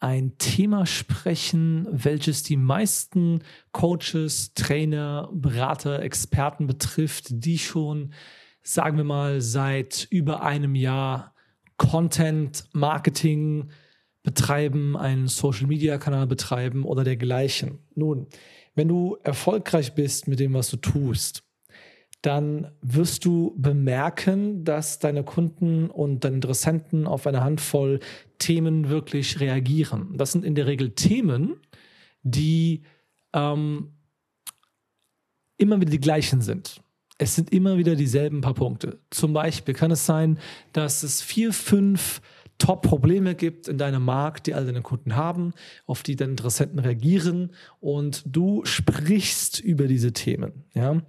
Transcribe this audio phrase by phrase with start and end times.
[0.00, 3.42] ein Thema sprechen, welches die meisten
[3.72, 8.12] Coaches, Trainer, Berater, Experten betrifft, die schon,
[8.62, 11.34] sagen wir mal, seit über einem Jahr
[11.76, 13.70] Content, Marketing
[14.22, 17.78] betreiben, einen Social-Media-Kanal betreiben oder dergleichen.
[17.94, 18.26] Nun,
[18.74, 21.45] wenn du erfolgreich bist mit dem, was du tust,
[22.22, 28.00] dann wirst du bemerken, dass deine Kunden und deine Interessenten auf eine Handvoll
[28.38, 30.16] Themen wirklich reagieren.
[30.16, 31.56] Das sind in der Regel Themen,
[32.22, 32.82] die
[33.32, 33.92] ähm,
[35.56, 36.82] immer wieder die gleichen sind.
[37.18, 38.98] Es sind immer wieder dieselben paar Punkte.
[39.10, 40.38] Zum Beispiel kann es sein,
[40.72, 42.20] dass es vier, fünf
[42.58, 45.52] Top-Probleme gibt in deinem Markt, die all deine Kunden haben,
[45.86, 50.64] auf die deine Interessenten reagieren und du sprichst über diese Themen.
[50.74, 50.90] Ja?
[50.90, 51.04] Und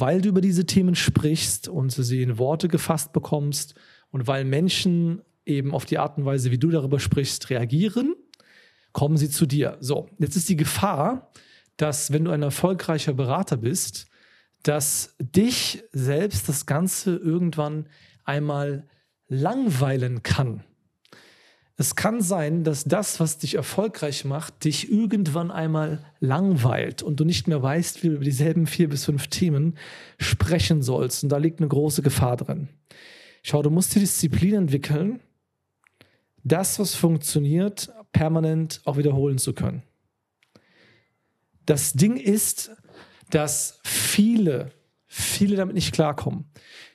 [0.00, 3.74] weil du über diese Themen sprichst und sie in Worte gefasst bekommst
[4.10, 8.14] und weil Menschen eben auf die Art und Weise, wie du darüber sprichst, reagieren,
[8.92, 9.76] kommen sie zu dir.
[9.80, 11.30] So, jetzt ist die Gefahr,
[11.76, 14.06] dass wenn du ein erfolgreicher Berater bist,
[14.62, 17.88] dass dich selbst das Ganze irgendwann
[18.24, 18.88] einmal
[19.28, 20.64] langweilen kann.
[21.78, 27.24] Es kann sein, dass das, was dich erfolgreich macht, dich irgendwann einmal langweilt und du
[27.24, 29.76] nicht mehr weißt, wie du über dieselben vier bis fünf Themen
[30.18, 31.22] sprechen sollst.
[31.22, 32.68] Und da liegt eine große Gefahr drin.
[33.42, 35.20] Schau, du musst die Disziplin entwickeln,
[36.44, 39.82] das, was funktioniert, permanent auch wiederholen zu können.
[41.66, 42.70] Das Ding ist,
[43.30, 44.70] dass viele,
[45.06, 46.46] viele damit nicht klarkommen.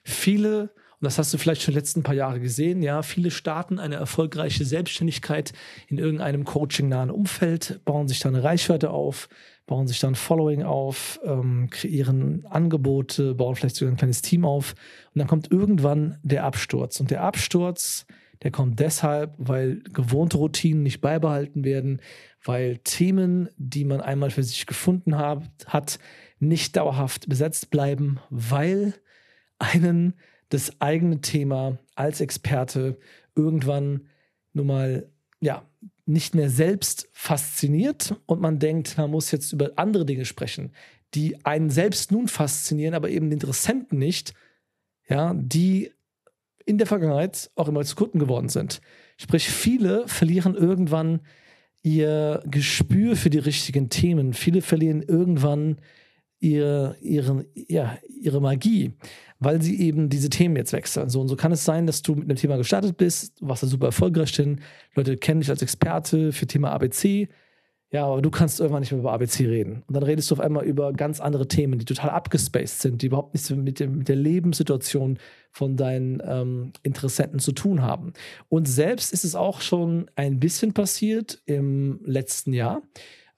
[0.04, 2.84] Viele und das hast du vielleicht schon die letzten paar Jahre gesehen.
[2.84, 5.52] Ja, viele starten eine erfolgreiche Selbstständigkeit
[5.88, 9.28] in irgendeinem coachingnahen Umfeld, bauen sich dann Reichweite auf,
[9.66, 14.76] bauen sich dann Following auf, ähm, kreieren Angebote, bauen vielleicht sogar ein kleines Team auf.
[15.16, 17.00] Und dann kommt irgendwann der Absturz.
[17.00, 18.06] Und der Absturz,
[18.44, 22.00] der kommt deshalb, weil gewohnte Routinen nicht beibehalten werden,
[22.44, 25.98] weil Themen, die man einmal für sich gefunden hat, hat
[26.38, 28.94] nicht dauerhaft besetzt bleiben, weil
[29.58, 30.14] einen
[30.52, 32.98] das eigene Thema als Experte
[33.36, 34.08] irgendwann
[34.54, 35.66] nun mal ja
[36.06, 40.74] nicht mehr selbst fasziniert und man denkt, man muss jetzt über andere Dinge sprechen,
[41.14, 44.34] die einen selbst nun faszinieren, aber eben den Interessenten nicht,
[45.08, 45.92] ja, die
[46.66, 48.82] in der Vergangenheit auch immer zu Kunden geworden sind.
[49.18, 51.22] Sprich, viele verlieren irgendwann
[51.84, 54.34] ihr Gespür für die richtigen Themen.
[54.34, 55.78] Viele verlieren irgendwann
[56.42, 58.94] ihre, ihre, ja, ihre Magie,
[59.40, 61.10] weil sie eben diese Themen jetzt wechseln.
[61.10, 63.64] So und so kann es sein, dass du mit einem Thema gestartet bist, du warst
[63.64, 64.60] da super erfolgreich drin,
[64.96, 67.30] Leute kennen dich als Experte für Thema ABC,
[67.92, 69.84] ja, aber du kannst irgendwann nicht mehr über ABC reden.
[69.86, 73.08] Und dann redest du auf einmal über ganz andere Themen, die total abgespaced sind, die
[73.08, 75.20] überhaupt nichts mit, dem, mit der Lebenssituation
[75.52, 78.14] von deinen ähm, Interessenten zu tun haben.
[78.48, 82.82] Und selbst ist es auch schon ein bisschen passiert im letzten Jahr.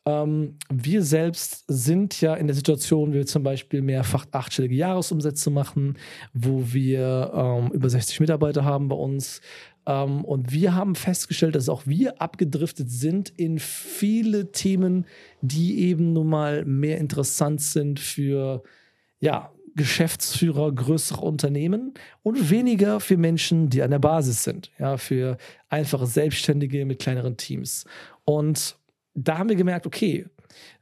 [0.05, 5.97] Ähm, wir selbst sind ja in der Situation, wir zum Beispiel mehrfach achtstellige Jahresumsätze machen,
[6.33, 9.39] wo wir ähm, über 60 Mitarbeiter haben bei uns.
[9.85, 15.05] Ähm, und wir haben festgestellt, dass auch wir abgedriftet sind in viele Themen,
[15.41, 18.63] die eben nun mal mehr interessant sind für,
[19.19, 25.38] ja, Geschäftsführer größerer Unternehmen und weniger für Menschen, die an der Basis sind, ja, für
[25.67, 27.85] einfache Selbstständige mit kleineren Teams.
[28.23, 28.77] Und
[29.13, 30.25] da haben wir gemerkt, okay,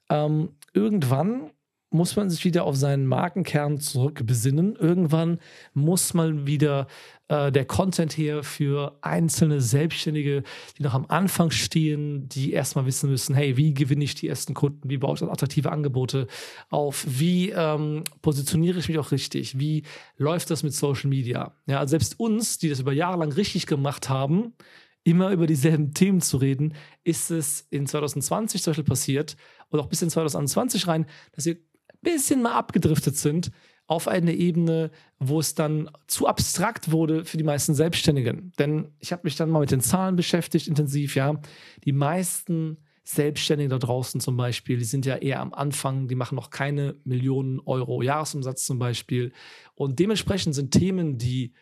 [0.10, 1.52] ähm, irgendwann
[1.94, 4.78] muss man sich wieder auf seinen Markenkern zurückbesinnen.
[4.78, 5.40] Irgendwann
[5.74, 6.88] muss mal wieder
[7.28, 10.44] äh, der Content her für einzelne Selbstständige,
[10.78, 14.54] die noch am Anfang stehen, die erstmal wissen müssen, hey, wie gewinne ich die ersten
[14.54, 14.90] Kunden?
[14.90, 16.28] Wie baue ich attraktive Angebote
[16.70, 17.06] auf?
[17.08, 19.60] Wie ähm, positioniere ich mich auch richtig?
[19.60, 19.84] Wie
[20.16, 21.56] läuft das mit Social Media?
[21.68, 24.54] Ja, selbst uns, die das über Jahre lang richtig gemacht haben,
[25.04, 29.36] immer über dieselben Themen zu reden, ist es in 2020 zum Beispiel passiert
[29.70, 31.60] und auch bis in 2021 rein, dass wir ein
[32.02, 33.52] bisschen mal abgedriftet sind
[33.88, 38.54] auf eine Ebene, wo es dann zu abstrakt wurde für die meisten Selbstständigen.
[38.58, 41.42] Denn ich habe mich dann mal mit den Zahlen beschäftigt, intensiv, ja.
[41.84, 46.36] Die meisten Selbstständigen da draußen zum Beispiel, die sind ja eher am Anfang, die machen
[46.36, 49.34] noch keine Millionen Euro Jahresumsatz zum Beispiel.
[49.76, 51.54] Und dementsprechend sind Themen, die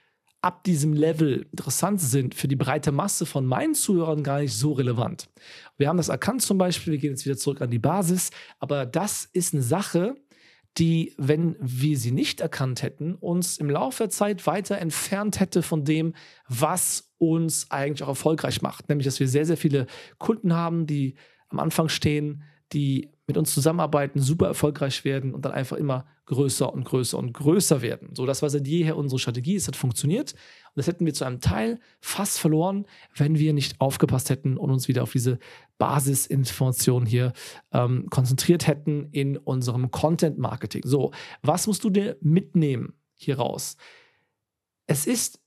[0.42, 4.72] ab diesem Level interessant sind für die breite Masse von meinen Zuhörern gar nicht so
[4.72, 5.30] relevant.
[5.78, 8.86] Wir haben das erkannt zum Beispiel, wir gehen jetzt wieder zurück an die Basis, aber
[8.86, 10.16] das ist eine Sache,
[10.78, 15.62] die, wenn wir sie nicht erkannt hätten, uns im Laufe der Zeit weiter entfernt hätte
[15.62, 16.14] von dem,
[16.48, 18.88] was uns eigentlich auch erfolgreich macht.
[18.88, 19.88] Nämlich, dass wir sehr, sehr viele
[20.20, 21.16] Kunden haben, die
[21.50, 26.74] am Anfang stehen, die mit uns zusammenarbeiten, super erfolgreich werden und dann einfach immer größer
[26.74, 28.10] und größer und größer werden.
[28.16, 29.56] So, das war seit jeher unsere Strategie.
[29.56, 30.34] Es hat funktioniert.
[30.34, 34.72] Und das hätten wir zu einem Teil fast verloren, wenn wir nicht aufgepasst hätten und
[34.72, 35.38] uns wieder auf diese
[35.78, 37.34] Basisinformationen hier
[37.72, 40.82] ähm, konzentriert hätten in unserem Content Marketing.
[40.84, 41.12] So,
[41.44, 43.78] was musst du dir mitnehmen hier raus?
[44.88, 45.40] Es ist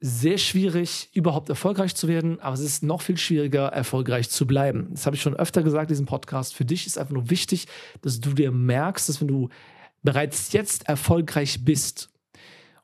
[0.00, 4.88] sehr schwierig, überhaupt erfolgreich zu werden, aber es ist noch viel schwieriger, erfolgreich zu bleiben.
[4.92, 6.54] Das habe ich schon öfter gesagt in diesem Podcast.
[6.54, 7.66] Für dich ist einfach nur wichtig,
[8.02, 9.48] dass du dir merkst, dass wenn du
[10.02, 12.10] bereits jetzt erfolgreich bist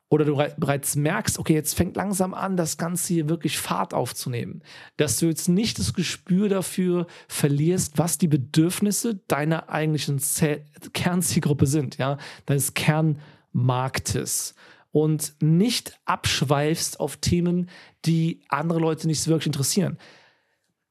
[0.08, 4.62] oder du bereits merkst, okay, jetzt fängt langsam an, das Ganze hier wirklich Fahrt aufzunehmen,
[4.96, 10.20] dass du jetzt nicht das Gespür dafür verlierst, was die Bedürfnisse deiner eigentlichen
[10.92, 14.54] Kernzielgruppe sind, ja, deines Kernmarktes
[14.94, 17.68] und nicht abschweifst auf Themen,
[18.04, 19.98] die andere Leute nicht wirklich interessieren.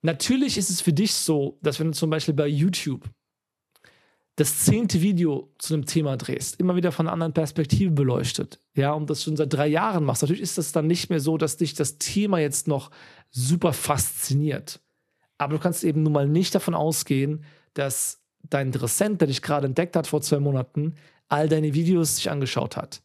[0.02, 3.10] Natürlich ist es für dich so, dass wenn du zum Beispiel bei YouTube
[4.36, 8.92] das zehnte Video zu einem Thema drehst, immer wieder von einer anderen Perspektive beleuchtet, ja,
[8.92, 11.56] und das schon seit drei Jahren machst, natürlich ist das dann nicht mehr so, dass
[11.56, 12.92] dich das Thema jetzt noch
[13.30, 14.82] super fasziniert.
[15.38, 19.68] Aber du kannst eben nun mal nicht davon ausgehen, dass dein Interessent, der dich gerade
[19.68, 20.96] entdeckt hat vor zwei Monaten,
[21.30, 23.02] all deine Videos sich angeschaut hat.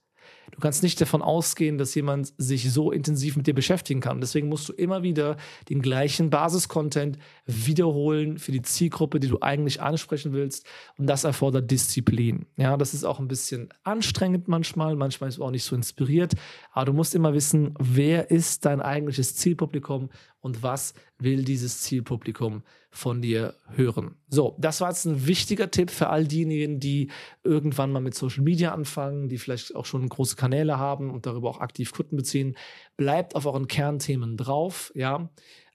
[0.50, 4.21] Du kannst nicht davon ausgehen, dass jemand sich so intensiv mit dir beschäftigen kann.
[4.21, 5.37] Deswegen musst du immer wieder
[5.69, 10.67] den gleichen Basiscontent wiederholen für die Zielgruppe, die du eigentlich ansprechen willst.
[10.97, 12.47] Und das erfordert Disziplin.
[12.56, 14.97] Ja, das ist auch ein bisschen anstrengend manchmal.
[14.97, 16.35] Manchmal ist es auch nicht so inspiriert.
[16.73, 20.11] Aber du musst immer wissen, wer ist dein eigentliches Zielpublikum
[20.41, 24.17] und was will dieses Zielpublikum von dir hören.
[24.29, 27.11] So, das war jetzt ein wichtiger Tipp für all diejenigen, die
[27.44, 31.50] irgendwann mal mit Social Media anfangen, die vielleicht auch schon große Kanäle haben und darüber
[31.50, 32.56] auch aktiv Kunden beziehen.
[32.96, 35.29] Bleibt auf euren Kernthemen drauf, ja.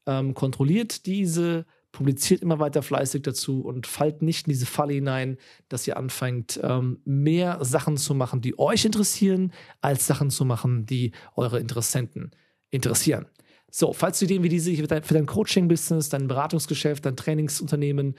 [0.05, 5.37] Ähm, kontrolliert diese, publiziert immer weiter fleißig dazu und fallt nicht in diese Falle hinein,
[5.69, 10.85] dass ihr anfängt, ähm, mehr Sachen zu machen, die euch interessieren, als Sachen zu machen,
[10.85, 12.31] die eure Interessenten
[12.71, 13.27] interessieren.
[13.71, 18.15] So, falls du Ideen wie diese für dein, dein Coaching-Business, dein Beratungsgeschäft, dein Trainingsunternehmen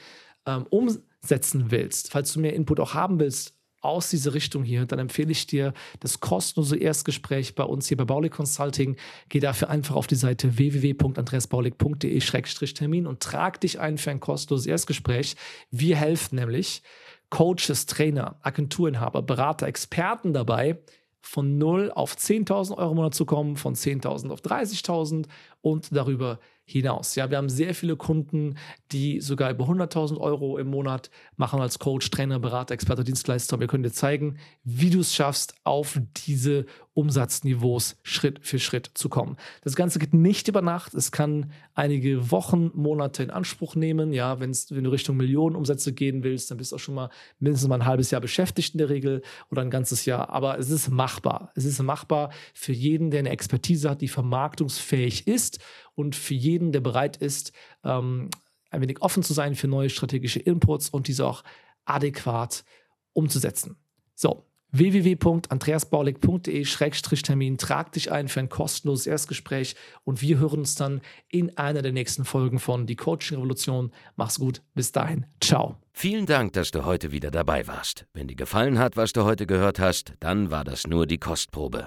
[0.47, 3.55] ähm, umsetzen willst, falls du mehr Input auch haben willst
[3.85, 8.05] aus dieser Richtung hier, dann empfehle ich dir das kostenlose Erstgespräch bei uns hier bei
[8.05, 8.97] Baulig Consulting.
[9.29, 15.37] Geh dafür einfach auf die Seite www.andreasbaulig.de-termin und trag dich ein für ein kostenloses Erstgespräch.
[15.71, 16.83] Wir helfen nämlich
[17.31, 20.79] Coaches, Trainer, Agenturinhaber, Berater, Experten dabei,
[21.21, 25.27] von 0 auf 10.000 Euro im Monat zu kommen, von 10.000 auf 30.000
[25.63, 27.15] und darüber hinaus.
[27.15, 28.57] Ja, wir haben sehr viele Kunden,
[28.91, 33.61] die sogar über 100.000 Euro im Monat machen als Coach, Trainer, Berater, Experte, Dienstleister.
[33.61, 36.65] Wir können dir zeigen, wie du es schaffst, auf diese
[36.95, 39.37] Umsatzniveaus Schritt für Schritt zu kommen.
[39.63, 40.95] Das Ganze geht nicht über Nacht.
[40.95, 44.13] Es kann einige Wochen, Monate in Anspruch nehmen.
[44.13, 47.69] Ja, wenn's, wenn du Richtung Millionenumsätze gehen willst, dann bist du auch schon mal mindestens
[47.69, 50.31] mal ein halbes Jahr beschäftigt in der Regel oder ein ganzes Jahr.
[50.31, 51.51] Aber es ist machbar.
[51.57, 55.59] Es ist machbar für jeden, der eine Expertise hat, die vermarktungsfähig ist
[55.95, 57.53] und für jeden, der bereit ist,
[57.85, 58.31] ähm,
[58.71, 61.45] ein wenig offen zu sein für neue strategische Inputs und diese auch
[61.85, 62.65] adäquat
[63.13, 63.77] umzusetzen.
[64.15, 67.59] So, www.andreasbaulig.de-termin.
[67.59, 71.93] Trag dich ein für ein kostenloses Erstgespräch und wir hören uns dann in einer der
[71.93, 73.93] nächsten Folgen von Die Coaching Revolution.
[74.17, 75.27] Mach's gut, bis dahin.
[75.41, 75.77] Ciao.
[75.93, 78.07] Vielen Dank, dass du heute wieder dabei warst.
[78.13, 81.87] Wenn dir gefallen hat, was du heute gehört hast, dann war das nur die Kostprobe.